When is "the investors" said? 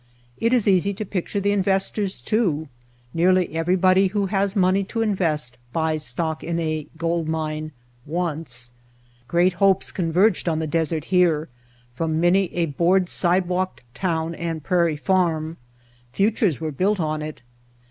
1.39-2.21